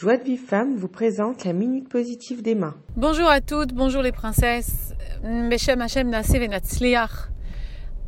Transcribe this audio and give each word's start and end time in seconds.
Joie 0.00 0.16
de 0.16 0.24
Vive 0.24 0.40
Femme 0.40 0.76
vous 0.76 0.88
présente 0.88 1.44
la 1.44 1.52
Minute 1.52 1.86
Positive 1.86 2.40
d'Emma. 2.40 2.72
Bonjour 2.96 3.28
à 3.28 3.42
toutes, 3.42 3.74
bonjour 3.74 4.00
les 4.00 4.12
princesses. 4.12 4.94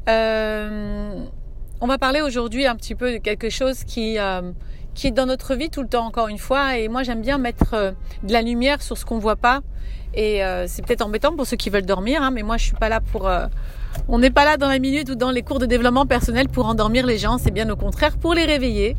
Euh, 0.08 1.24
on 1.82 1.86
va 1.86 1.98
parler 1.98 2.22
aujourd'hui 2.22 2.64
un 2.64 2.76
petit 2.76 2.94
peu 2.94 3.12
de 3.12 3.18
quelque 3.18 3.50
chose 3.50 3.84
qui, 3.84 4.18
euh, 4.18 4.40
qui 4.94 5.08
est 5.08 5.10
dans 5.10 5.26
notre 5.26 5.54
vie 5.54 5.68
tout 5.68 5.82
le 5.82 5.86
temps, 5.86 6.06
encore 6.06 6.28
une 6.28 6.38
fois. 6.38 6.78
Et 6.78 6.88
moi, 6.88 7.02
j'aime 7.02 7.20
bien 7.20 7.36
mettre 7.36 7.75
euh, 7.75 7.93
de 8.22 8.32
la 8.32 8.40
lumière 8.40 8.80
sur 8.80 8.96
ce 8.96 9.04
qu'on 9.04 9.18
voit 9.18 9.36
pas. 9.36 9.61
Et 10.14 10.40
c'est 10.66 10.86
peut-être 10.86 11.02
embêtant 11.02 11.36
pour 11.36 11.46
ceux 11.46 11.59
qui 11.59 11.68
veulent 11.68 11.84
dormir, 11.84 12.22
hein, 12.22 12.30
mais 12.30 12.43
moi, 12.43 12.56
je 12.56 12.64
suis 12.64 12.77
pas 12.77 12.88
là 12.88 13.00
pour. 13.00 13.30
on 14.09 14.18
n'est 14.18 14.30
pas 14.30 14.46
là 14.46 14.56
dans 14.56 14.68
la 14.68 14.79
minute 14.79 15.11
ou 15.11 15.14
dans 15.14 15.30
les 15.30 15.43
cours 15.43 15.59
de 15.59 15.66
développement 15.66 16.06
personnel 16.06 16.48
pour 16.48 16.64
endormir 16.64 17.04
les 17.06 17.18
gens. 17.18 17.36
C'est 17.36 17.50
bien 17.50 17.68
au 17.68 17.77
contraire 17.77 18.16
pour 18.16 18.32
les 18.32 18.45
réveiller. 18.46 18.96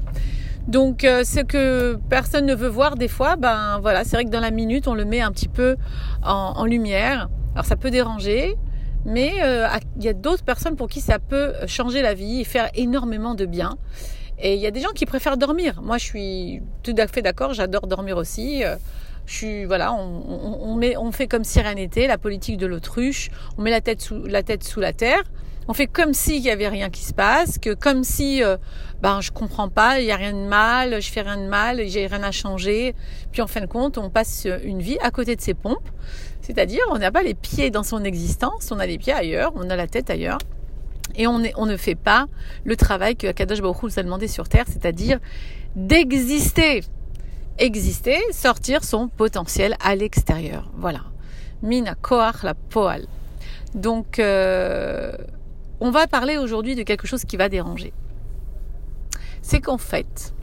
Donc 0.68 1.04
euh, 1.04 1.24
ce 1.24 1.42
que 1.42 2.00
personne 2.10 2.46
ne 2.46 2.56
veut 2.56 2.70
voir 2.70 2.96
des 2.96 3.10
fois, 3.10 3.36
ben 3.36 3.80
voilà, 3.82 4.04
c'est 4.04 4.16
vrai 4.16 4.26
que 4.26 4.30
dans 4.30 4.40
la 4.40 4.52
minute 4.52 4.88
on 4.88 4.94
le 4.94 5.04
met 5.04 5.22
un 5.22 5.32
petit 5.32 5.50
peu 5.50 5.76
en, 6.24 6.66
lumière. 6.66 7.30
Alors 7.54 7.66
ça 7.66 7.76
peut 7.76 7.92
déranger, 7.92 8.56
mais 9.06 9.34
euh, 9.44 9.68
il 9.98 10.04
y 10.04 10.08
a 10.08 10.14
d'autres 10.14 10.44
personnes 10.44 10.76
pour 10.76 10.88
qui 10.88 11.02
ça 11.02 11.20
peut 11.20 11.54
changer 11.68 12.02
la 12.02 12.14
vie 12.14 12.42
et 12.42 12.44
faire 12.46 12.70
énormément 12.76 13.36
de 13.36 13.46
bien. 13.46 13.78
Et 14.40 14.56
il 14.56 14.62
y 14.62 14.66
a 14.66 14.72
des 14.72 14.80
gens 14.80 14.92
qui 14.96 15.06
préfèrent 15.06 15.38
dormir. 15.38 15.82
Moi 15.82 15.98
je 15.98 16.06
suis 16.06 16.62
tout 16.82 16.96
à 16.98 17.08
fait 17.08 17.22
d'accord, 17.22 17.54
j'adore 17.54 17.88
dormir 17.88 18.18
aussi. 18.18 18.64
Euh, 18.64 18.78
je 19.26 19.34
suis 19.36 19.66
voilà, 19.66 19.94
on, 19.94 21.12
fait 21.12 21.28
comme 21.28 21.44
Sérénité, 21.44 22.08
la 22.08 22.18
politique 22.18 22.58
de 22.58 22.66
l'autruche. 22.66 23.30
On 23.58 23.62
met 23.62 23.72
la 23.72 23.82
tête 23.82 24.02
sous 24.02 24.26
la 24.26 24.44
tête 24.44 24.64
sous 24.64 24.80
la 24.80 24.94
terre 24.94 25.24
on 25.68 25.74
fait 25.74 25.88
comme 25.88 26.14
s'il 26.14 26.42
y 26.42 26.50
avait 26.50 26.68
rien 26.68 26.90
qui 26.90 27.04
se 27.04 27.14
passe, 27.14 27.58
que 27.58 27.74
comme 27.74 28.04
si 28.04 28.44
euh, 28.44 28.58
ben 29.02 29.22
je 29.22 29.32
comprends 29.32 29.70
pas, 29.70 30.00
il 30.00 30.06
y 30.06 30.12
a 30.12 30.16
rien 30.16 30.34
de 30.34 30.46
mal, 30.48 31.02
je 31.02 31.10
fais 31.10 31.22
rien 31.22 31.38
de 31.38 31.48
mal, 31.48 31.82
j'ai 31.88 32.08
rien 32.08 32.24
à 32.24 32.32
changer. 32.32 32.96
Puis 33.32 33.42
en 33.42 33.48
fin 33.48 33.62
de 33.62 33.66
compte, 33.66 33.98
on 33.98 34.10
passe 34.10 34.48
une 34.64 34.82
vie 34.82 34.98
à 35.02 35.12
côté 35.12 35.36
de 35.36 35.42
ses 35.42 35.54
pompes, 35.54 35.90
c'est-à-dire 36.42 36.82
on 36.92 36.98
n'a 36.98 37.12
pas 37.12 37.24
les 37.24 37.34
pieds 37.34 37.72
dans 37.72 37.84
son 37.84 38.04
existence, 38.04 38.72
on 38.72 38.80
a 38.80 38.86
les 38.86 38.98
pieds 38.98 39.14
ailleurs, 39.14 39.54
on 39.56 39.70
a 39.70 39.76
la 39.76 39.88
tête 39.88 40.10
ailleurs. 40.10 40.40
Et 41.16 41.28
on, 41.28 41.38
ne 41.38 41.78
fait 41.78 41.96
pas 41.96 42.28
le 42.64 42.76
travail 42.76 43.16
que 43.16 43.28
Akadosh 43.28 43.62
Baruch 43.62 43.84
nous 43.84 44.00
a 44.00 44.04
demandé 44.04 44.28
sur 44.28 44.50
Terre, 44.50 44.66
c'est-à-dire 44.68 45.20
d'exister. 45.76 46.82
Exister, 47.60 48.18
sortir 48.32 48.84
son 48.84 49.08
potentiel 49.08 49.76
à 49.84 49.96
l'extérieur. 49.96 50.72
Voilà. 50.76 51.02
Mina 51.62 51.96
Koach 51.96 52.44
la 52.44 52.56
Poal. 52.56 53.06
Donc, 53.76 54.20
euh, 54.20 55.16
on 55.80 55.92
va 55.92 56.08
parler 56.08 56.38
aujourd'hui 56.38 56.76
de 56.76 56.84
quelque 56.84 57.08
chose 57.08 57.26
qui 57.26 57.38
va 57.38 57.50
déranger. 57.50 57.94
C'est 59.42 59.62
qu'en 59.62 59.78
fait, 59.78 60.34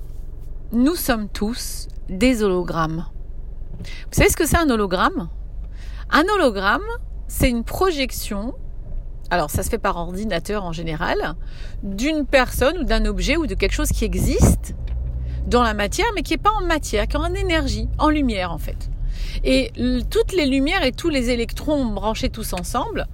nous 0.72 0.94
sommes 0.94 1.28
tous 1.28 1.88
des 2.08 2.42
hologrammes. 2.42 3.06
Vous 3.80 4.12
savez 4.12 4.28
ce 4.28 4.36
que 4.36 4.46
c'est 4.46 4.58
un 4.58 4.70
hologramme? 4.70 5.28
Un 6.10 6.24
hologramme, 6.34 6.86
c'est 7.28 7.48
une 7.48 7.64
projection, 7.64 8.54
alors 9.30 9.50
ça 9.50 9.62
se 9.62 9.70
fait 9.70 9.78
par 9.78 9.96
ordinateur 9.96 10.64
en 10.64 10.72
général, 10.72 11.34
d'une 11.82 12.26
personne 12.26 12.78
ou 12.78 12.84
d'un 12.84 13.04
objet 13.04 13.36
ou 13.36 13.46
de 13.46 13.54
quelque 13.54 13.72
chose 13.72 13.90
qui 13.90 14.04
existe 14.04 14.74
dans 15.46 15.62
la 15.62 15.74
matière, 15.74 16.06
mais 16.14 16.22
qui 16.22 16.34
n'est 16.34 16.38
pas 16.38 16.52
en 16.60 16.64
matière, 16.64 17.06
qui 17.06 17.16
est 17.16 17.20
en 17.20 17.34
énergie, 17.34 17.88
en 17.98 18.08
lumière 18.08 18.52
en 18.52 18.58
fait. 18.58 18.90
Et 19.44 19.72
toutes 20.10 20.32
les 20.32 20.46
lumières 20.46 20.82
et 20.84 20.92
tous 20.92 21.08
les 21.08 21.30
électrons 21.30 21.84
branchés 21.86 22.30
tous 22.30 22.52
ensemble 22.52 23.06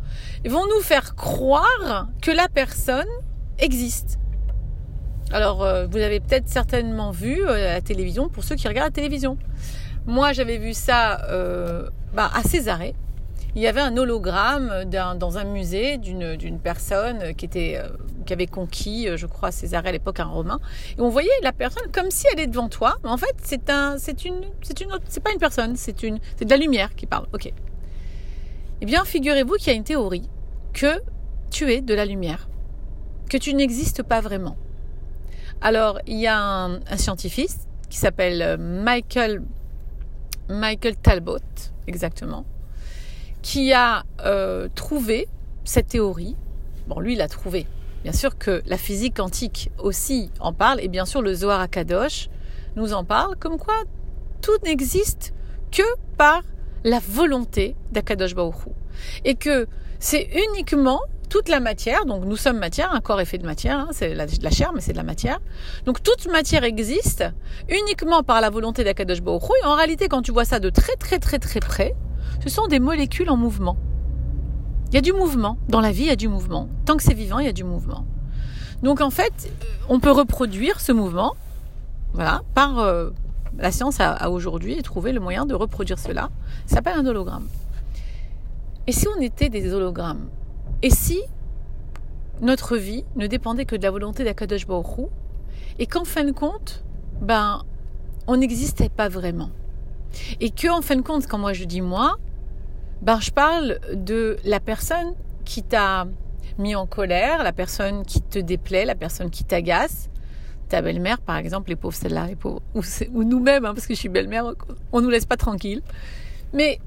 vont 0.45 0.67
nous 0.67 0.83
faire 0.83 1.15
croire 1.15 2.09
que 2.23 2.31
la 2.31 2.49
personne 2.49 3.07
existe. 3.59 4.19
Alors, 5.33 5.65
euh, 5.65 5.87
vous 5.87 5.99
avez 5.99 6.21
peut-être 6.21 6.49
certainement 6.49 7.11
vu 7.11 7.45
euh, 7.45 7.75
la 7.75 7.81
télévision, 7.81 8.29
pour 8.29 8.45
ceux 8.45 8.55
qui 8.55 8.69
regardent 8.69 8.89
la 8.89 8.93
télévision. 8.93 9.37
Moi, 10.07 10.33
j'avais 10.33 10.59
vu 10.59 10.73
ça 10.73 11.25
euh, 11.29 11.89
bah, 12.15 12.31
à 12.33 12.43
Césarée 12.43 12.95
il 13.57 13.63
y 13.63 13.67
avait 13.67 13.81
un 13.81 13.97
hologramme 13.97 14.85
dans 14.85 15.39
un 15.39 15.45
musée 15.45 15.97
d'une 15.97 16.61
personne 16.63 17.35
qui 17.35 17.47
était 17.47 17.81
euh, 17.83 17.89
qui 18.27 18.35
avait 18.35 18.47
conquis, 18.47 19.09
euh, 19.09 19.17
je 19.17 19.27
crois, 19.27 19.51
César 19.51 19.87
à 19.87 19.93
l'époque 19.93 20.21
un 20.21 20.27
romain. 20.27 20.61
Et 20.99 21.01
on 21.01 21.09
voyait 21.09 21.31
la 21.43 21.53
personne 21.53 21.91
comme 21.93 22.11
si 22.11 22.27
elle 22.33 22.41
est 22.41 22.47
devant 22.47 22.69
toi, 22.69 22.97
mais 23.03 23.11
en 23.11 23.17
fait 23.17 23.35
c'est 23.43 23.71
un 23.71 23.97
c'est 23.99 24.27
une 24.27 24.43
c'est 24.63 24.81
une 24.83 24.91
c'est 25.09 25.23
pas 25.23 25.33
une 25.33 25.39
personne, 25.39 25.77
c'est 25.77 26.03
une 26.03 26.19
c'est 26.37 26.45
de 26.45 26.51
la 26.51 26.59
lumière 26.59 26.95
qui 26.95 27.07
parle. 27.07 27.27
Ok. 27.33 27.51
Eh 28.83 28.85
bien, 28.85 29.07
figurez-vous 29.07 29.55
qu'il 29.55 29.69
y 29.69 29.71
a 29.71 29.75
une 29.75 29.85
théorie 29.85 30.29
que 30.75 31.01
tu 31.51 31.73
es 31.73 31.81
de 31.81 31.95
la 31.95 32.05
lumière, 32.05 32.47
que 33.31 33.39
tu 33.39 33.55
n'existes 33.55 34.03
pas 34.03 34.21
vraiment. 34.21 34.59
Alors, 35.63 35.99
il 36.07 36.19
y 36.19 36.27
a 36.27 36.39
un, 36.39 36.75
un 36.75 36.97
scientifique 36.99 37.53
qui 37.89 37.97
s'appelle 37.97 38.43
euh, 38.43 38.57
Michael 38.59 39.43
Michael 40.49 40.97
Talbot, 40.97 41.39
exactement, 41.87 42.45
qui 43.43 43.73
a 43.73 44.05
euh, 44.25 44.69
trouvé 44.75 45.29
cette 45.65 45.89
théorie. 45.89 46.37
Bon, 46.87 47.01
lui, 47.01 47.15
il 47.15 47.19
l'a 47.19 47.29
trouvé. 47.29 47.67
Bien 48.03 48.13
sûr 48.13 48.39
que 48.39 48.63
la 48.67 48.79
physique 48.79 49.17
quantique 49.17 49.71
aussi 49.79 50.31
en 50.41 50.53
parle, 50.53 50.81
et 50.81 50.89
bien 50.89 51.05
sûr 51.05 51.23
le 51.23 51.35
Zohar 51.35 51.61
Akadosh 51.61 52.29
nous 52.77 52.93
en 52.93 53.05
parle, 53.05 53.37
comme 53.37 53.59
quoi 53.59 53.75
tout 54.43 54.57
n'existe 54.65 55.33
que 55.73 55.83
par 56.17 56.43
la 56.85 57.01
volonté 57.01 57.75
d'Akadosh 57.93 58.35
Baruch 58.35 58.55
Et 59.25 59.35
que 59.35 59.67
c'est 59.99 60.29
uniquement 60.53 61.01
toute 61.29 61.49
la 61.49 61.59
matière, 61.59 62.05
donc 62.05 62.25
nous 62.25 62.37
sommes 62.37 62.59
matière, 62.59 62.93
un 62.93 63.01
corps 63.01 63.21
est 63.21 63.25
fait 63.25 63.39
de 63.39 63.47
matière, 63.47 63.81
hein, 63.81 63.89
c'est 63.91 64.15
de 64.15 64.45
la 64.45 64.51
chair, 64.51 64.73
mais 64.73 64.81
c'est 64.81 64.93
de 64.93 64.97
la 64.97 65.03
matière. 65.03 65.41
Donc 65.85 66.03
toute 66.03 66.31
matière 66.31 66.63
existe 66.65 67.25
uniquement 67.69 68.23
par 68.23 68.41
la 68.41 68.51
volonté 68.51 68.85
d'Akadosh 68.85 69.23
Baruch 69.23 69.43
Et 69.63 69.67
en 69.67 69.75
réalité, 69.75 70.09
quand 70.09 70.23
tu 70.23 70.33
vois 70.33 70.45
ça 70.45 70.61
de 70.61 70.71
très 70.71 70.95
très 70.97 71.19
très 71.19 71.39
très 71.39 71.61
près, 71.61 71.95
ce 72.43 72.49
sont 72.49 72.69
des 72.69 72.79
molécules 72.79 73.31
en 73.31 73.37
mouvement. 73.37 73.77
Il 74.89 74.95
y 74.95 74.99
a 74.99 75.01
du 75.01 75.13
mouvement. 75.13 75.59
Dans 75.69 75.81
la 75.81 75.93
vie, 75.93 76.03
il 76.03 76.09
y 76.09 76.11
a 76.11 76.17
du 76.17 76.29
mouvement. 76.29 76.69
Tant 76.85 76.97
que 76.97 77.03
c'est 77.03 77.15
vivant, 77.15 77.39
il 77.39 77.47
y 77.47 77.49
a 77.49 77.53
du 77.53 77.65
mouvement. 77.65 78.05
Donc 78.83 79.01
en 79.01 79.11
fait, 79.11 79.33
euh, 79.47 79.67
on 79.89 80.01
peut 80.01 80.11
reproduire 80.11 80.81
ce 80.81 80.93
mouvement, 80.93 81.35
voilà, 82.13 82.43
par 82.55 82.79
euh, 82.79 83.11
la 83.59 83.73
science 83.73 84.01
a, 84.01 84.31
aujourd'hui 84.31 84.81
trouvé 84.83 85.13
le 85.13 85.21
moyen 85.21 85.47
de 85.47 85.55
reproduire 85.55 85.99
cela. 85.99 86.31
Ça 86.67 86.77
s'appelle 86.77 86.99
un 86.99 87.07
hologramme. 87.07 87.49
Et 88.87 88.93
si 88.93 89.09
on 89.09 89.21
était 89.21 89.49
des 89.49 89.73
hologrammes? 89.73 90.29
Et 90.83 90.91
si 90.91 91.21
notre 92.41 92.77
vie 92.77 93.05
ne 93.17 93.27
dépendait 93.27 93.65
que 93.65 93.77
de 93.77 93.83
la 93.83 93.91
volonté 93.91 94.25
d'Akadosh 94.25 94.67
Baruch 94.67 95.09
et 95.79 95.87
qu'en 95.87 96.05
fin 96.05 96.25
de 96.25 96.33
compte, 96.33 96.85
ben, 97.21 97.63
on 98.27 98.37
n'existait 98.37 98.91
pas 98.91 99.09
vraiment? 99.09 99.51
Et 100.41 100.51
que, 100.51 100.69
en 100.69 100.83
fin 100.83 100.97
de 100.97 101.03
compte, 101.03 101.27
quand 101.27 101.39
moi 101.39 101.53
je 101.53 101.65
dis 101.65 101.81
moi, 101.81 102.19
ben, 103.03 103.21
je 103.21 103.31
parle 103.31 103.79
de 103.93 104.37
la 104.45 104.61
personne 104.61 105.15
qui 105.45 105.63
t'a 105.63 106.07
mis 106.59 106.75
en 106.75 106.87
colère, 106.87 107.43
la 107.43 107.53
personne 107.53 108.05
qui 108.05 108.23
te 108.23 108.39
déplaît, 108.39 108.85
la 108.85 108.95
personne 108.95 109.31
qui 109.31 109.45
t'agace. 109.45 110.09
Ta 110.69 110.83
belle-mère, 110.83 111.21
par 111.21 111.37
exemple, 111.37 111.69
les 111.69 111.77
pauvres, 111.77 111.95
celle-là, 111.95 112.27
les 112.27 112.35
pauvres, 112.35 112.61
ou, 112.75 113.23
nous-mêmes, 113.23 113.65
hein, 113.65 113.75
parce 113.75 113.87
que 113.87 113.95
je 113.95 114.01
suis 114.01 114.09
belle-mère, 114.09 114.53
on 114.93 115.01
nous 115.01 115.11
laisse 115.11 115.27
pas 115.27 115.37
tranquille. 115.37 115.83
Mais 116.53 116.81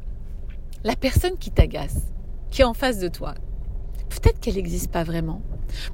la 0.83 0.95
personne 0.95 1.37
qui 1.37 1.51
t'agace, 1.51 2.07
qui 2.49 2.61
est 2.61 2.65
en 2.65 2.73
face 2.73 2.99
de 2.99 3.07
toi, 3.07 3.35
peut-être 4.09 4.39
qu'elle 4.39 4.55
n'existe 4.55 4.91
pas 4.91 5.03
vraiment. 5.03 5.41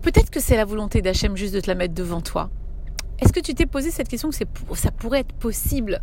Peut-être 0.01 0.31
que 0.31 0.39
c'est 0.39 0.55
la 0.55 0.65
volonté 0.65 1.01
d'Hachem 1.01 1.35
juste 1.35 1.53
de 1.53 1.59
te 1.59 1.67
la 1.67 1.75
mettre 1.75 1.93
devant 1.93 2.21
toi. 2.21 2.49
Est-ce 3.19 3.31
que 3.31 3.39
tu 3.39 3.53
t'es 3.53 3.65
posé 3.65 3.91
cette 3.91 4.07
question 4.07 4.29
que 4.29 4.35
ça 4.75 4.91
pourrait 4.91 5.19
être 5.19 5.33
possible 5.33 6.01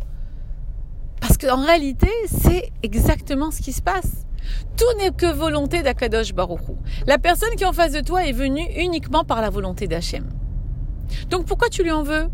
parce 1.23 1.37
qu'en 1.37 1.63
réalité, 1.63 2.09
c'est 2.25 2.73
exactement 2.83 3.49
ce 3.49 3.61
qui 3.61 3.71
se 3.71 3.81
passe. 3.81 4.25
Tout 4.75 4.97
n'est 4.99 5.11
que 5.11 5.31
volonté 5.31 5.81
d'Akadosh 5.81 6.33
Baruchou. 6.33 6.75
La 7.07 7.17
personne 7.17 7.55
qui 7.55 7.63
est 7.63 7.65
en 7.65 7.71
face 7.71 7.93
de 7.93 8.01
toi 8.01 8.25
est 8.25 8.33
venue 8.33 8.67
uniquement 8.75 9.23
par 9.23 9.39
la 9.39 9.49
volonté 9.49 9.87
d'Hachem. 9.87 10.29
Donc 11.29 11.45
pourquoi 11.45 11.69
tu 11.69 11.81
lui 11.81 11.91
en 11.91 12.03
veux? 12.03 12.27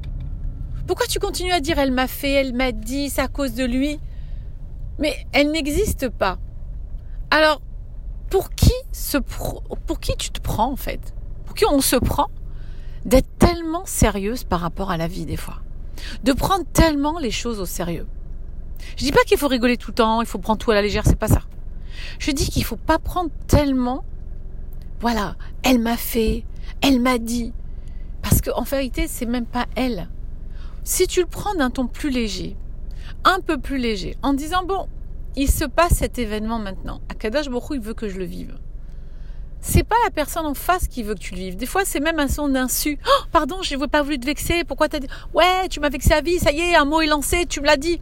Pourquoi 0.88 1.06
tu 1.06 1.20
continues 1.20 1.52
à 1.52 1.60
dire 1.60 1.78
elle 1.78 1.92
m'a 1.92 2.08
fait, 2.08 2.32
elle 2.32 2.56
m'a 2.56 2.72
dit, 2.72 3.12
c'est 3.12 3.22
à 3.22 3.28
cause 3.28 3.54
de 3.54 3.64
lui? 3.64 4.00
Mais 4.98 5.14
elle 5.34 5.52
n'existe 5.52 6.10
pas. 6.10 6.40
Alors, 7.30 7.62
pour 8.32 8.50
qui, 8.50 8.74
pour 9.86 10.00
qui 10.00 10.18
tu 10.18 10.32
te 10.32 10.42
prends 10.42 10.72
en 10.72 10.78
fait? 10.78 11.14
Pour 11.46 11.54
qui 11.54 11.66
on 11.66 11.82
se 11.82 11.96
prend 11.96 12.30
D'être 13.06 13.30
tellement 13.38 13.86
sérieuse 13.86 14.46
par 14.46 14.62
rapport 14.62 14.90
à 14.90 14.98
la 14.98 15.08
vie 15.08 15.28
des 15.28 15.38
fois? 15.38 15.60
De 16.24 16.34
prendre 16.34 16.66
tellement 16.74 17.20
les 17.20 17.30
choses 17.30 17.60
au 17.60 17.68
sérieux. 17.68 18.08
Je 18.98 19.04
dis 19.04 19.12
pas 19.12 19.24
qu'il 19.26 19.38
faut 19.38 19.48
rigoler 19.48 19.78
tout 19.78 19.92
le 19.92 19.96
temps, 19.96 20.22
il 20.22 20.28
faut 20.28 20.40
prendre 20.40 20.60
tout 20.60 20.72
à 20.72 20.76
la 20.76 20.82
légère, 20.82 21.04
c'est 21.06 21.18
pas 21.18 21.28
ça. 21.28 21.42
Je 22.20 22.32
dis 22.32 22.50
qu'il 22.50 22.64
faut 22.64 22.76
pas 22.76 23.00
prendre 23.00 23.30
tellement, 23.48 24.04
voilà, 25.00 25.36
elle 25.64 25.80
m'a 25.80 25.98
fait, 25.98 26.46
elle 26.82 27.00
m'a 27.00 27.18
dit. 27.18 27.54
Parce 28.22 28.42
qu'en 28.42 28.64
vérité, 28.64 29.08
c'est 29.08 29.26
même 29.26 29.46
pas 29.46 29.66
elle. 29.76 30.10
Si 30.84 31.08
tu 31.08 31.22
le 31.22 31.28
prends 31.28 31.56
d'un 31.56 31.70
ton 31.70 31.88
plus 31.88 32.10
léger, 32.10 32.56
un 33.24 33.40
peu 33.40 33.58
plus 33.58 33.78
léger, 33.78 34.16
en 34.22 34.34
disant, 34.34 34.64
bon, 34.64 34.88
il 35.36 35.50
se 35.50 35.66
passe 35.66 35.94
cet 35.94 36.20
événement 36.20 36.60
maintenant. 36.60 37.02
Akadash 37.10 37.50
Borou, 37.50 37.76
il 37.76 37.82
veut 37.82 37.94
que 37.94 38.10
je 38.10 38.18
le 38.18 38.26
vive. 38.26 38.58
C'est 39.62 39.84
pas 39.84 39.96
la 40.06 40.10
personne 40.10 40.46
en 40.46 40.54
face 40.54 40.88
qui 40.88 41.04
veut 41.04 41.16
que 41.16 41.20
tu 41.20 41.36
le 41.36 41.42
vives. 41.42 41.56
Des 41.58 41.66
fois, 41.66 41.84
c'est 41.84 42.00
même 42.00 42.20
un 42.20 42.30
son 42.30 42.48
d'insu. 42.48 42.98
Oh, 43.06 43.24
pardon, 43.32 43.62
je 43.62 43.76
n'ai 43.76 43.88
pas 43.88 44.02
voulu 44.02 44.20
te 44.20 44.26
vexer. 44.26 44.64
Pourquoi 44.64 44.88
t'as 44.88 45.00
dit, 45.00 45.08
ouais, 45.34 45.68
tu 45.70 45.80
m'as 45.80 45.90
vexé 45.90 46.14
à 46.14 46.22
vie, 46.22 46.40
ça 46.40 46.52
y 46.52 46.60
est, 46.60 46.76
un 46.76 46.86
mot 46.86 47.02
est 47.02 47.08
lancé, 47.08 47.46
tu 47.46 47.60
me 47.62 47.66
l'as 47.66 47.78
dit. 47.78 48.02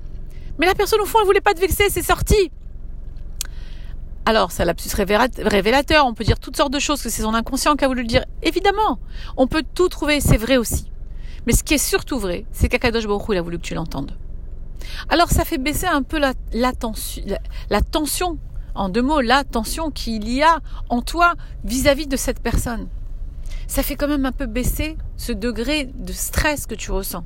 Mais 0.60 0.66
la 0.66 0.76
personne 0.76 1.02
au 1.02 1.06
fond, 1.06 1.20
elle 1.22 1.26
voulait 1.26 1.42
pas 1.42 1.54
te 1.54 1.60
vexer, 1.60 1.90
c'est 1.90 2.04
sorti. 2.04 2.52
Alors, 4.26 4.52
c'est 4.52 4.66
lapsus 4.66 4.90
révélateur, 4.94 6.06
on 6.06 6.14
peut 6.14 6.26
dire 6.26 6.40
toutes 6.40 6.58
sortes 6.58 6.74
de 6.74 6.80
choses, 6.80 7.02
que 7.02 7.10
c'est 7.10 7.22
son 7.22 7.34
inconscient 7.34 7.78
qui 7.78 7.86
a 7.86 7.88
voulu 7.88 8.02
le 8.02 8.08
dire. 8.08 8.26
Évidemment, 8.44 9.00
on 9.38 9.48
peut 9.48 9.64
tout 9.74 9.88
trouver, 9.88 10.20
c'est 10.20 10.36
vrai 10.36 10.58
aussi. 10.58 10.92
Mais 11.46 11.54
ce 11.54 11.64
qui 11.64 11.76
est 11.76 11.78
surtout 11.78 12.20
vrai, 12.20 12.46
c'est 12.52 12.68
qu'Akadosh 12.68 13.08
Baruch 13.08 13.28
il 13.30 13.38
a 13.38 13.42
voulu 13.42 13.58
que 13.58 13.64
tu 13.64 13.74
l'entendes. 13.74 14.18
Alors, 15.08 15.30
ça 15.30 15.46
fait 15.46 15.58
baisser 15.58 15.86
un 15.86 16.04
peu 16.04 16.20
la, 16.20 16.34
tension, 16.74 18.38
en 18.76 18.90
deux 18.90 19.02
mots, 19.02 19.22
la 19.22 19.46
tension 19.46 19.92
qu'il 19.92 20.30
y 20.30 20.44
a 20.44 20.60
en 20.90 21.02
toi 21.02 21.36
vis-à-vis 21.64 22.04
-vis 22.04 22.10
de 22.10 22.18
cette 22.18 22.42
personne. 22.42 22.90
Ça 23.68 23.82
fait 23.82 23.96
quand 23.96 24.10
même 24.10 24.26
un 24.26 24.34
peu 24.34 24.46
baisser 24.46 24.98
ce 25.16 25.32
degré 25.32 25.86
de 25.86 26.12
stress 26.12 26.66
que 26.66 26.76
tu 26.76 26.92
ressens. 26.92 27.24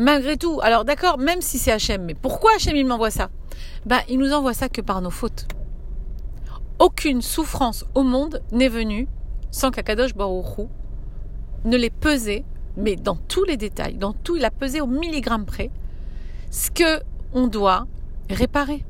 Malgré 0.00 0.38
tout, 0.38 0.60
alors 0.62 0.86
d'accord, 0.86 1.18
même 1.18 1.42
si 1.42 1.58
c'est 1.58 1.72
Hachem, 1.72 2.02
mais 2.02 2.14
pourquoi 2.14 2.52
Hachem 2.56 2.74
il 2.74 2.86
m'envoie 2.86 3.10
ça? 3.10 3.28
Bah, 3.84 4.00
il 4.08 4.18
nous 4.18 4.32
envoie 4.32 4.54
ça 4.54 4.70
que 4.70 4.80
par 4.80 5.02
nos 5.02 5.10
fautes. 5.10 5.46
Aucune 6.78 7.20
souffrance 7.20 7.84
au 7.94 8.02
monde 8.02 8.40
n'est 8.50 8.70
venue 8.70 9.08
sans 9.50 9.70
qu'Akadosh 9.70 10.14
Baruch 10.14 10.68
ne 11.66 11.76
l'ait 11.76 11.90
pesé, 11.90 12.46
mais 12.78 12.96
dans 12.96 13.16
tous 13.16 13.44
les 13.44 13.58
détails, 13.58 13.98
dans 13.98 14.14
tout, 14.14 14.38
il 14.38 14.44
a 14.46 14.50
pesé 14.50 14.80
au 14.80 14.86
milligramme 14.86 15.44
près, 15.44 15.70
ce 16.50 16.70
que 16.70 17.02
on 17.34 17.46
doit 17.46 17.86
réparer. 18.30 18.86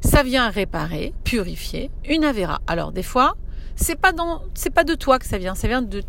Ça 0.00 0.22
vient 0.22 0.48
réparer, 0.48 1.12
purifier 1.22 1.90
une 2.08 2.24
avéra. 2.24 2.60
Alors 2.66 2.92
des 2.92 3.02
fois, 3.02 3.36
c'est 3.76 4.00
pas 4.00 4.12
pas 4.74 4.84
de 4.84 4.94
toi 4.94 5.18
que 5.18 5.26
ça 5.26 5.36
vient, 5.36 5.54
ça 5.54 5.68
vient 5.68 5.82
de 5.82 6.02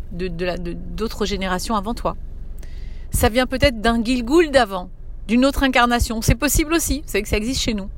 d'autres 0.96 1.26
générations 1.26 1.76
avant 1.76 1.92
toi. 1.92 2.16
Ça 3.10 3.28
vient 3.28 3.46
peut-être 3.46 3.80
d'un 3.80 4.02
Gilgoul 4.02 4.50
d'avant, 4.50 4.90
d'une 5.26 5.44
autre 5.44 5.62
incarnation. 5.62 6.22
C'est 6.22 6.34
possible 6.34 6.72
aussi, 6.72 7.02
c'est 7.06 7.22
que 7.22 7.28
ça 7.28 7.36
existe 7.36 7.60
chez 7.60 7.74
nous. 7.74 7.88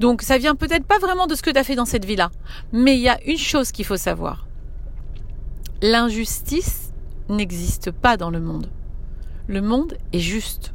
Donc 0.00 0.22
ça 0.22 0.38
vient 0.38 0.54
peut-être 0.54 0.86
pas 0.86 0.98
vraiment 0.98 1.26
de 1.26 1.34
ce 1.34 1.42
que 1.42 1.50
tu 1.50 1.58
as 1.58 1.64
fait 1.64 1.74
dans 1.74 1.84
cette 1.84 2.06
vie-là. 2.06 2.30
Mais 2.72 2.96
il 2.96 3.02
y 3.02 3.08
a 3.08 3.22
une 3.26 3.38
chose 3.38 3.70
qu'il 3.70 3.84
faut 3.84 3.98
savoir. 3.98 4.46
L'injustice 5.82 6.92
n'existe 7.28 7.90
pas 7.90 8.16
dans 8.16 8.30
le 8.30 8.40
monde. 8.40 8.70
Le 9.46 9.60
monde 9.60 9.98
est 10.12 10.20
juste. 10.20 10.72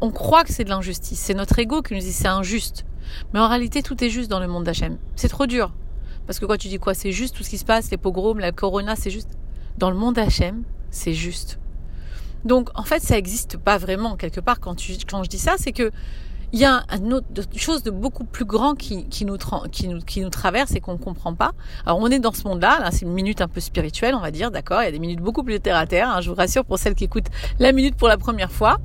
On 0.00 0.10
croit 0.10 0.44
que 0.44 0.52
c'est 0.52 0.64
de 0.64 0.68
l'injustice. 0.68 1.18
C'est 1.18 1.34
notre 1.34 1.58
ego 1.58 1.82
qui 1.82 1.94
nous 1.94 2.00
dit 2.00 2.12
c'est 2.12 2.28
injuste. 2.28 2.84
Mais 3.32 3.40
en 3.40 3.48
réalité, 3.48 3.82
tout 3.82 4.02
est 4.02 4.10
juste 4.10 4.30
dans 4.30 4.40
le 4.40 4.48
monde 4.48 4.64
d'Hachem. 4.64 4.98
C'est 5.16 5.28
trop 5.28 5.46
dur. 5.46 5.72
Parce 6.26 6.38
que 6.38 6.44
quoi, 6.44 6.58
tu 6.58 6.68
dis 6.68 6.78
quoi 6.78 6.94
C'est 6.94 7.12
juste 7.12 7.36
tout 7.36 7.42
ce 7.42 7.50
qui 7.50 7.58
se 7.58 7.64
passe, 7.64 7.90
les 7.90 7.96
pogroms, 7.96 8.38
la 8.38 8.52
corona, 8.52 8.96
c'est 8.96 9.10
juste. 9.10 9.30
Dans 9.78 9.90
le 9.90 9.96
monde 9.96 10.16
d'Hachem, 10.16 10.64
c'est 10.90 11.14
juste. 11.14 11.58
Donc, 12.44 12.68
en 12.74 12.84
fait, 12.84 13.02
ça 13.02 13.14
n'existe 13.14 13.56
pas 13.56 13.78
vraiment 13.78 14.16
quelque 14.16 14.40
part 14.40 14.60
quand, 14.60 14.74
tu, 14.74 14.94
quand 15.08 15.22
je 15.24 15.28
dis 15.28 15.38
ça, 15.38 15.54
c'est 15.58 15.72
que 15.72 15.90
il 16.52 16.60
y 16.60 16.64
a 16.64 16.82
une 16.96 17.12
autre 17.12 17.26
chose 17.56 17.82
de 17.82 17.90
beaucoup 17.90 18.24
plus 18.24 18.44
grand 18.44 18.74
qui, 18.74 19.06
qui, 19.08 19.24
nous, 19.24 19.36
qui, 19.70 19.88
nous, 19.88 20.00
qui 20.00 20.20
nous 20.20 20.30
traverse 20.30 20.74
et 20.74 20.80
qu'on 20.80 20.94
ne 20.94 20.98
comprend 20.98 21.34
pas. 21.34 21.52
Alors 21.84 21.98
on 21.98 22.08
est 22.08 22.18
dans 22.18 22.32
ce 22.32 22.44
monde-là, 22.44 22.78
là, 22.80 22.90
c'est 22.90 23.02
une 23.02 23.12
minute 23.12 23.40
un 23.40 23.48
peu 23.48 23.60
spirituelle, 23.60 24.14
on 24.14 24.20
va 24.20 24.30
dire, 24.30 24.50
d'accord? 24.50 24.80
Il 24.82 24.86
y 24.86 24.88
a 24.88 24.92
des 24.92 24.98
minutes 24.98 25.20
beaucoup 25.20 25.42
plus 25.42 25.60
terre 25.60 25.76
à 25.76 25.86
terre, 25.86 26.08
hein, 26.08 26.20
je 26.22 26.30
vous 26.30 26.36
rassure 26.36 26.64
pour 26.64 26.78
celles 26.78 26.94
qui 26.94 27.04
écoutent 27.04 27.28
la 27.58 27.72
minute 27.72 27.96
pour 27.96 28.08
la 28.08 28.16
première 28.16 28.50
fois. 28.50 28.78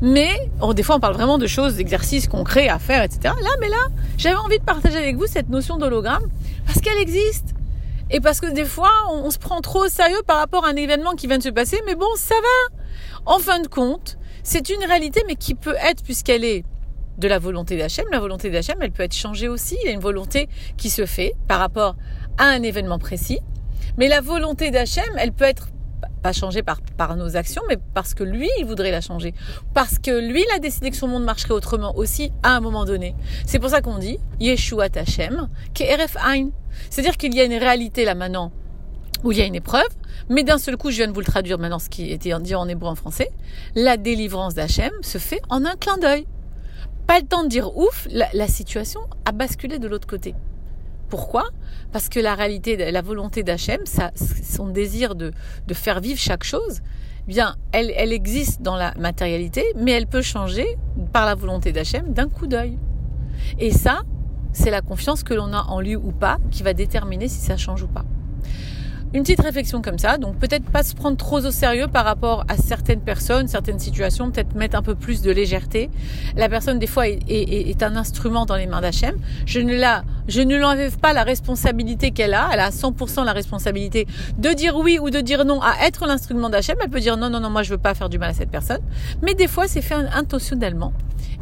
Mais 0.00 0.50
des 0.74 0.82
fois 0.82 0.96
on 0.96 1.00
parle 1.00 1.14
vraiment 1.14 1.38
de 1.38 1.46
choses, 1.46 1.76
d'exercices 1.76 2.28
concrets 2.28 2.68
à 2.68 2.78
faire, 2.78 3.02
etc. 3.02 3.20
Là, 3.22 3.50
mais 3.60 3.68
là, 3.68 3.88
j'avais 4.16 4.36
envie 4.36 4.58
de 4.58 4.64
partager 4.64 4.96
avec 4.96 5.16
vous 5.16 5.26
cette 5.26 5.48
notion 5.48 5.78
d'hologramme 5.78 6.24
parce 6.66 6.80
qu'elle 6.80 6.98
existe. 6.98 7.54
Et 8.10 8.20
parce 8.20 8.40
que 8.40 8.52
des 8.52 8.64
fois, 8.64 8.90
on, 9.10 9.24
on 9.24 9.30
se 9.30 9.38
prend 9.38 9.60
trop 9.60 9.86
au 9.86 9.88
sérieux 9.88 10.20
par 10.26 10.36
rapport 10.36 10.66
à 10.66 10.68
un 10.68 10.76
événement 10.76 11.12
qui 11.12 11.26
vient 11.26 11.38
de 11.38 11.42
se 11.42 11.48
passer, 11.48 11.80
mais 11.86 11.94
bon, 11.94 12.06
ça 12.16 12.34
va. 12.34 12.81
En 13.26 13.38
fin 13.38 13.60
de 13.60 13.68
compte, 13.68 14.18
c'est 14.42 14.68
une 14.70 14.84
réalité, 14.84 15.22
mais 15.26 15.36
qui 15.36 15.54
peut 15.54 15.76
être, 15.80 16.02
puisqu'elle 16.02 16.44
est 16.44 16.64
de 17.18 17.28
la 17.28 17.38
volonté 17.38 17.76
d'Hachem. 17.76 18.04
La 18.10 18.20
volonté 18.20 18.50
d'Hachem, 18.50 18.76
elle 18.80 18.90
peut 18.90 19.02
être 19.02 19.14
changée 19.14 19.48
aussi. 19.48 19.76
Il 19.82 19.86
y 19.86 19.88
a 19.90 19.92
une 19.92 20.00
volonté 20.00 20.48
qui 20.76 20.90
se 20.90 21.06
fait 21.06 21.34
par 21.46 21.58
rapport 21.58 21.96
à 22.38 22.44
un 22.44 22.62
événement 22.62 22.98
précis. 22.98 23.40
Mais 23.98 24.08
la 24.08 24.20
volonté 24.20 24.70
d'Hachem, 24.70 25.04
elle 25.18 25.32
peut 25.32 25.44
être 25.44 25.68
pas 26.22 26.32
changée 26.32 26.62
par, 26.62 27.16
nos 27.16 27.36
actions, 27.36 27.62
mais 27.68 27.76
parce 27.94 28.14
que 28.14 28.22
lui, 28.22 28.48
il 28.58 28.64
voudrait 28.64 28.92
la 28.92 29.00
changer. 29.00 29.34
Parce 29.74 29.98
que 29.98 30.10
lui, 30.10 30.44
il 30.48 30.54
a 30.54 30.60
décidé 30.60 30.90
que 30.90 30.96
son 30.96 31.08
monde 31.08 31.24
marcherait 31.24 31.52
autrement 31.52 31.96
aussi 31.96 32.32
à 32.44 32.56
un 32.56 32.60
moment 32.60 32.84
donné. 32.84 33.14
C'est 33.44 33.58
pour 33.58 33.70
ça 33.70 33.80
qu'on 33.80 33.98
dit 33.98 34.18
Yeshua 34.40 34.86
Hashem, 34.94 35.48
Keref 35.74 36.16
Ein. 36.24 36.50
C'est-à-dire 36.90 37.16
qu'il 37.16 37.34
y 37.34 37.40
a 37.40 37.44
une 37.44 37.54
réalité 37.54 38.04
là 38.04 38.14
maintenant 38.14 38.52
où 39.24 39.32
il 39.32 39.38
y 39.38 39.42
a 39.42 39.46
une 39.46 39.54
épreuve, 39.54 39.88
mais 40.28 40.42
d'un 40.42 40.58
seul 40.58 40.76
coup, 40.76 40.90
je 40.90 40.96
viens 40.96 41.08
de 41.08 41.12
vous 41.12 41.20
le 41.20 41.26
traduire 41.26 41.58
maintenant, 41.58 41.78
ce 41.78 41.88
qui 41.88 42.10
était 42.10 42.32
dit 42.40 42.54
en 42.54 42.68
hébreu 42.68 42.88
en 42.88 42.94
français, 42.94 43.30
la 43.74 43.96
délivrance 43.96 44.54
d'Hachem 44.54 44.92
se 45.02 45.18
fait 45.18 45.40
en 45.48 45.64
un 45.64 45.76
clin 45.76 45.98
d'œil 45.98 46.26
pas 47.06 47.18
le 47.18 47.26
temps 47.26 47.42
de 47.42 47.48
dire 47.48 47.76
ouf, 47.76 48.06
la, 48.10 48.48
situation 48.48 49.00
a 49.24 49.32
basculé 49.32 49.78
de 49.78 49.88
l'autre 49.88 50.06
côté. 50.06 50.34
Pourquoi? 51.08 51.44
Parce 51.92 52.08
que 52.08 52.20
la 52.20 52.34
réalité, 52.34 52.90
la 52.90 53.02
volonté 53.02 53.42
d'Hachem, 53.42 53.80
son 54.16 54.68
désir 54.68 55.14
de, 55.14 55.32
faire 55.72 56.00
vivre 56.00 56.18
chaque 56.18 56.44
chose, 56.44 56.80
eh 57.26 57.30
bien, 57.30 57.56
elle, 57.72 57.92
elle 57.96 58.12
existe 58.12 58.62
dans 58.62 58.76
la 58.76 58.94
matérialité, 58.94 59.64
mais 59.76 59.92
elle 59.92 60.06
peut 60.06 60.22
changer 60.22 60.78
par 61.12 61.26
la 61.26 61.34
volonté 61.34 61.72
d'Hachem 61.72 62.12
d'un 62.12 62.28
coup 62.28 62.46
d'œil. 62.46 62.78
Et 63.58 63.72
ça, 63.72 64.02
c'est 64.52 64.70
la 64.70 64.80
confiance 64.80 65.22
que 65.22 65.34
l'on 65.34 65.52
a 65.52 65.64
en 65.64 65.80
lui 65.80 65.96
ou 65.96 66.12
pas 66.12 66.38
qui 66.50 66.62
va 66.62 66.72
déterminer 66.72 67.28
si 67.28 67.40
ça 67.40 67.56
change 67.56 67.82
ou 67.82 67.88
pas 67.88 68.04
une 69.14 69.22
petite 69.22 69.40
réflexion 69.40 69.82
comme 69.82 69.98
ça. 69.98 70.18
Donc 70.18 70.36
peut-être 70.36 70.64
pas 70.64 70.82
se 70.82 70.94
prendre 70.94 71.16
trop 71.16 71.44
au 71.44 71.50
sérieux 71.50 71.86
par 71.88 72.04
rapport 72.04 72.44
à 72.48 72.56
certaines 72.56 73.00
personnes, 73.00 73.48
certaines 73.48 73.78
situations, 73.78 74.30
peut-être 74.30 74.54
mettre 74.54 74.76
un 74.76 74.82
peu 74.82 74.94
plus 74.94 75.22
de 75.22 75.30
légèreté. 75.30 75.90
La 76.36 76.48
personne 76.48 76.78
des 76.78 76.86
fois 76.86 77.08
est, 77.08 77.20
est, 77.28 77.70
est 77.70 77.82
un 77.82 77.96
instrument 77.96 78.46
dans 78.46 78.56
les 78.56 78.66
mains 78.66 78.80
d'Hachem. 78.80 79.16
Je 79.46 79.60
ne 79.60 79.74
la, 79.74 80.04
je 80.28 80.40
ne 80.40 80.56
lui 80.56 80.64
enlève 80.64 80.98
pas 80.98 81.12
la 81.12 81.24
responsabilité 81.24 82.10
qu'elle 82.10 82.34
a. 82.34 82.48
Elle 82.52 82.60
a 82.60 82.70
100% 82.70 83.24
la 83.24 83.32
responsabilité 83.32 84.06
de 84.38 84.50
dire 84.50 84.76
oui 84.76 84.98
ou 84.98 85.10
de 85.10 85.20
dire 85.20 85.44
non 85.44 85.60
à 85.60 85.86
être 85.86 86.06
l'instrument 86.06 86.48
d'Hachem. 86.48 86.76
Elle 86.82 86.90
peut 86.90 87.00
dire 87.00 87.16
non, 87.16 87.28
non, 87.30 87.40
non, 87.40 87.50
moi 87.50 87.62
je 87.62 87.70
veux 87.70 87.78
pas 87.78 87.94
faire 87.94 88.08
du 88.08 88.18
mal 88.18 88.30
à 88.30 88.34
cette 88.34 88.50
personne. 88.50 88.80
Mais 89.22 89.34
des 89.34 89.48
fois 89.48 89.68
c'est 89.68 89.82
fait 89.82 89.94
intentionnellement. 89.94 90.92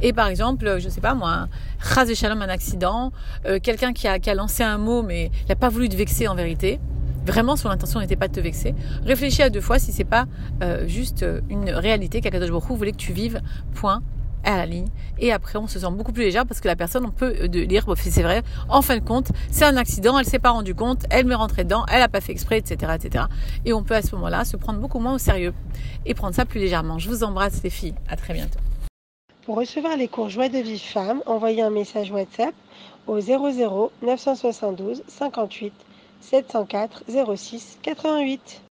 Et 0.03 0.13
par 0.13 0.29
exemple, 0.29 0.79
je 0.79 0.89
sais 0.89 1.01
pas 1.01 1.15
moi, 1.15 1.49
un 1.97 2.05
et 2.07 2.15
shalom, 2.15 2.41
un 2.41 2.49
accident, 2.49 3.13
euh, 3.47 3.59
quelqu'un 3.63 3.93
qui 3.93 4.09
a, 4.09 4.19
qui 4.19 4.31
a 4.31 4.35
lancé 4.35 4.63
un 4.63 4.79
mot 4.79 5.03
mais 5.03 5.31
il 5.45 5.49
n'a 5.49 5.57
pas 5.57 5.69
voulu 5.69 5.89
te 5.89 5.97
vexer 5.97 6.27
en 6.27 6.35
vérité 6.35 6.81
vraiment 7.31 7.57
son 7.57 7.69
intention 7.69 8.01
n'était 8.01 8.17
pas 8.17 8.29
de 8.29 8.35
te 8.35 8.41
vexer, 8.41 8.75
réfléchis 9.05 9.43
à 9.43 9.51
deux 9.51 9.61
fois 9.61 9.79
si 9.79 9.93
c'est 9.93 10.05
pas 10.05 10.27
euh, 10.63 10.87
juste 10.87 11.23
euh, 11.23 11.41
une 11.49 11.71
réalité 11.71 12.21
qu'Akadosh 12.21 12.51
Baruch 12.51 12.71
voulait 12.71 12.93
que 12.93 12.97
tu 12.97 13.13
vives, 13.13 13.41
point, 13.75 14.03
à 14.43 14.57
la 14.57 14.67
ligne. 14.67 14.89
Et 15.19 15.33
après, 15.33 15.59
on 15.59 15.67
se 15.67 15.79
sent 15.79 15.91
beaucoup 15.93 16.13
plus 16.13 16.25
légère 16.25 16.47
parce 16.47 16.61
que 16.61 16.67
la 16.67 16.77
personne, 16.77 17.05
on 17.05 17.11
peut 17.11 17.35
euh, 17.43 17.49
dire, 17.67 17.85
c'est 17.97 18.23
vrai, 18.23 18.43
en 18.69 18.83
fin 18.83 18.97
de 18.97 19.05
compte, 19.05 19.29
c'est 19.51 19.65
un 19.65 19.77
accident, 19.77 20.19
elle 20.19 20.25
s'est 20.25 20.39
pas 20.39 20.51
rendue 20.51 20.75
compte, 20.75 21.05
elle 21.11 21.27
m'est 21.27 21.35
rentrée 21.35 21.65
dedans, 21.65 21.85
elle 21.93 22.03
a 22.03 22.09
pas 22.09 22.21
fait 22.21 22.33
exprès, 22.33 22.59
etc., 22.59 22.93
etc. 22.97 23.25
Et 23.65 23.73
on 23.73 23.83
peut 23.83 23.95
à 23.95 24.03
ce 24.03 24.15
moment-là 24.17 24.45
se 24.45 24.57
prendre 24.57 24.81
beaucoup 24.81 24.99
moins 24.99 25.15
au 25.15 25.19
sérieux 25.19 25.55
et 26.07 26.15
prendre 26.15 26.35
ça 26.35 26.45
plus 26.45 26.59
légèrement. 26.59 26.99
Je 26.99 27.09
vous 27.09 27.23
embrasse 27.23 27.63
les 27.63 27.71
filles. 27.71 27.95
À 28.09 28.17
très 28.17 28.35
bientôt. 28.35 28.59
Pour 29.45 29.57
recevoir 29.57 29.97
les 29.97 30.09
cours 30.09 30.29
Joie 30.29 30.49
de 30.49 30.59
vie 30.59 30.79
femme, 30.79 31.23
envoyez 31.27 31.63
un 31.63 31.71
message 31.71 32.11
WhatsApp 32.11 32.55
au 33.07 33.21
00 33.21 33.93
972 34.03 35.03
58 35.07 35.73
704 36.21 37.37
06 37.37 37.79
88. 37.83 38.63